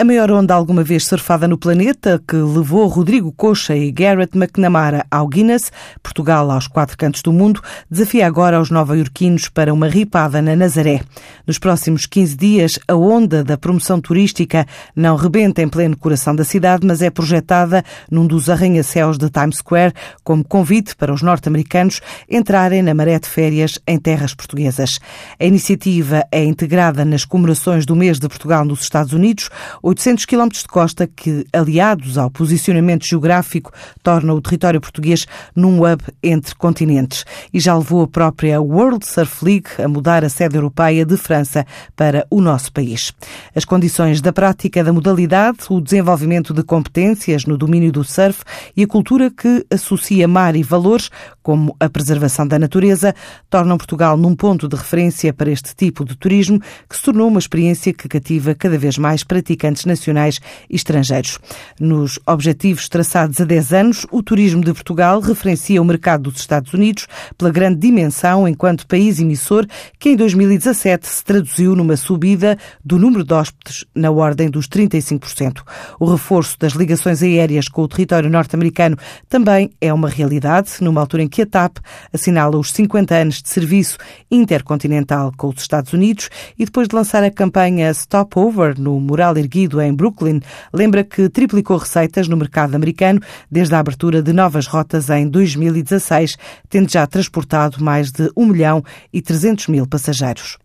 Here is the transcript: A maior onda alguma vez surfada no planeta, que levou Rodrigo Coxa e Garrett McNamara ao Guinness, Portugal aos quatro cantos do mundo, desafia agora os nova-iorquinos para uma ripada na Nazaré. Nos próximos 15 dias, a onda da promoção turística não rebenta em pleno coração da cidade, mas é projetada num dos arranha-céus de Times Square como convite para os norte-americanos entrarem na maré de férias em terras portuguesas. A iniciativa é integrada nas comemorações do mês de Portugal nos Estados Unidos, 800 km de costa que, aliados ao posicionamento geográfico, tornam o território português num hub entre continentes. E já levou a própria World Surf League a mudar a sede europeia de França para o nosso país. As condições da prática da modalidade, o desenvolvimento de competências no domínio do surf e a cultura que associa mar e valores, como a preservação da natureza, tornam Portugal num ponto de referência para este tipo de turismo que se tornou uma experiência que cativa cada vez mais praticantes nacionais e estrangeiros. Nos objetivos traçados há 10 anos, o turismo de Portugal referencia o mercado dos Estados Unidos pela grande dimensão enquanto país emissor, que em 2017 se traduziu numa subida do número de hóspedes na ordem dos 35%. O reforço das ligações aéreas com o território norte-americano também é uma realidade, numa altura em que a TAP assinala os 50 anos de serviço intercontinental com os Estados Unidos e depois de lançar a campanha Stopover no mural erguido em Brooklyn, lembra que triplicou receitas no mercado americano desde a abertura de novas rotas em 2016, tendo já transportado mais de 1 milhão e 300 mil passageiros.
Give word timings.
A 0.00 0.04
maior 0.04 0.30
onda 0.30 0.54
alguma 0.54 0.82
vez 0.82 1.04
surfada 1.04 1.46
no 1.46 1.58
planeta, 1.58 2.18
que 2.26 2.34
levou 2.34 2.86
Rodrigo 2.86 3.30
Coxa 3.32 3.76
e 3.76 3.92
Garrett 3.92 4.34
McNamara 4.34 5.04
ao 5.10 5.28
Guinness, 5.28 5.70
Portugal 6.02 6.50
aos 6.50 6.66
quatro 6.66 6.96
cantos 6.96 7.20
do 7.20 7.30
mundo, 7.30 7.60
desafia 7.90 8.26
agora 8.26 8.58
os 8.58 8.70
nova-iorquinos 8.70 9.50
para 9.50 9.74
uma 9.74 9.88
ripada 9.88 10.40
na 10.40 10.56
Nazaré. 10.56 11.02
Nos 11.46 11.58
próximos 11.58 12.06
15 12.06 12.34
dias, 12.34 12.78
a 12.88 12.94
onda 12.94 13.44
da 13.44 13.58
promoção 13.58 14.00
turística 14.00 14.66
não 14.96 15.16
rebenta 15.16 15.60
em 15.60 15.68
pleno 15.68 15.98
coração 15.98 16.34
da 16.34 16.44
cidade, 16.44 16.86
mas 16.86 17.02
é 17.02 17.10
projetada 17.10 17.84
num 18.10 18.26
dos 18.26 18.48
arranha-céus 18.48 19.18
de 19.18 19.28
Times 19.28 19.58
Square 19.58 19.92
como 20.24 20.42
convite 20.42 20.96
para 20.96 21.12
os 21.12 21.20
norte-americanos 21.20 22.00
entrarem 22.26 22.82
na 22.82 22.94
maré 22.94 23.18
de 23.18 23.28
férias 23.28 23.78
em 23.86 23.98
terras 23.98 24.34
portuguesas. 24.34 24.98
A 25.38 25.44
iniciativa 25.44 26.24
é 26.32 26.42
integrada 26.42 27.04
nas 27.04 27.26
comemorações 27.26 27.84
do 27.84 27.94
mês 27.94 28.18
de 28.18 28.28
Portugal 28.28 28.64
nos 28.64 28.80
Estados 28.80 29.12
Unidos, 29.12 29.50
800 29.90 30.24
km 30.24 30.48
de 30.48 30.68
costa 30.68 31.06
que, 31.08 31.44
aliados 31.52 32.16
ao 32.16 32.30
posicionamento 32.30 33.04
geográfico, 33.04 33.72
tornam 34.04 34.36
o 34.36 34.40
território 34.40 34.80
português 34.80 35.26
num 35.54 35.80
hub 35.80 36.00
entre 36.22 36.54
continentes. 36.54 37.24
E 37.52 37.58
já 37.58 37.76
levou 37.76 38.02
a 38.02 38.06
própria 38.06 38.60
World 38.60 39.04
Surf 39.04 39.44
League 39.44 39.68
a 39.82 39.88
mudar 39.88 40.24
a 40.24 40.28
sede 40.28 40.56
europeia 40.56 41.04
de 41.04 41.16
França 41.16 41.66
para 41.96 42.24
o 42.30 42.40
nosso 42.40 42.72
país. 42.72 43.12
As 43.52 43.64
condições 43.64 44.20
da 44.20 44.32
prática 44.32 44.84
da 44.84 44.92
modalidade, 44.92 45.58
o 45.68 45.80
desenvolvimento 45.80 46.54
de 46.54 46.62
competências 46.62 47.44
no 47.44 47.58
domínio 47.58 47.90
do 47.90 48.04
surf 48.04 48.44
e 48.76 48.84
a 48.84 48.86
cultura 48.86 49.28
que 49.28 49.66
associa 49.72 50.28
mar 50.28 50.54
e 50.54 50.62
valores, 50.62 51.10
como 51.42 51.74
a 51.80 51.88
preservação 51.88 52.46
da 52.46 52.60
natureza, 52.60 53.12
tornam 53.48 53.76
Portugal 53.76 54.16
num 54.16 54.36
ponto 54.36 54.68
de 54.68 54.76
referência 54.76 55.32
para 55.32 55.50
este 55.50 55.74
tipo 55.74 56.04
de 56.04 56.16
turismo 56.16 56.60
que 56.88 56.96
se 56.96 57.02
tornou 57.02 57.26
uma 57.26 57.40
experiência 57.40 57.92
que 57.92 58.06
cativa 58.06 58.54
cada 58.54 58.78
vez 58.78 58.96
mais 58.96 59.24
praticantes 59.24 59.79
nacionais 59.84 60.40
e 60.68 60.76
estrangeiros. 60.76 61.38
Nos 61.78 62.18
objetivos 62.26 62.88
traçados 62.88 63.40
há 63.40 63.44
10 63.44 63.72
anos, 63.72 64.06
o 64.10 64.22
turismo 64.22 64.62
de 64.62 64.72
Portugal 64.72 65.20
referencia 65.20 65.80
o 65.80 65.84
mercado 65.84 66.30
dos 66.30 66.40
Estados 66.40 66.72
Unidos 66.72 67.06
pela 67.36 67.50
grande 67.50 67.78
dimensão 67.78 68.46
enquanto 68.46 68.86
país 68.86 69.18
emissor, 69.20 69.66
que 69.98 70.10
em 70.10 70.16
2017 70.16 71.06
se 71.06 71.24
traduziu 71.24 71.74
numa 71.76 71.96
subida 71.96 72.58
do 72.84 72.98
número 72.98 73.24
de 73.24 73.32
hóspedes 73.32 73.84
na 73.94 74.10
ordem 74.10 74.50
dos 74.50 74.68
35%. 74.68 75.62
O 75.98 76.06
reforço 76.06 76.58
das 76.58 76.72
ligações 76.72 77.22
aéreas 77.22 77.68
com 77.68 77.82
o 77.82 77.88
território 77.88 78.30
norte-americano 78.30 78.96
também 79.28 79.70
é 79.80 79.92
uma 79.92 80.08
realidade, 80.08 80.72
numa 80.80 81.00
altura 81.00 81.22
em 81.22 81.28
que 81.28 81.42
a 81.42 81.46
TAP 81.46 81.78
assinala 82.12 82.58
os 82.58 82.72
50 82.72 83.14
anos 83.14 83.42
de 83.42 83.48
serviço 83.48 83.98
intercontinental 84.30 85.32
com 85.36 85.48
os 85.48 85.60
Estados 85.60 85.92
Unidos 85.92 86.28
e 86.58 86.64
depois 86.64 86.88
de 86.88 86.94
lançar 86.94 87.22
a 87.22 87.30
campanha 87.30 87.92
Stopover 87.92 88.78
no 88.78 88.98
mural 89.00 89.36
erguido 89.36 89.59
em 89.64 89.94
Brooklyn, 89.94 90.40
lembra 90.72 91.04
que 91.04 91.28
triplicou 91.28 91.76
receitas 91.76 92.28
no 92.28 92.36
mercado 92.36 92.74
americano 92.74 93.20
desde 93.50 93.74
a 93.74 93.78
abertura 93.78 94.22
de 94.22 94.32
novas 94.32 94.66
rotas 94.66 95.10
em 95.10 95.28
2016, 95.28 96.36
tendo 96.68 96.90
já 96.90 97.06
transportado 97.06 97.82
mais 97.82 98.10
de 98.10 98.30
1 98.36 98.46
milhão 98.46 98.82
e 99.12 99.20
300 99.20 99.68
mil 99.68 99.86
passageiros. 99.86 100.58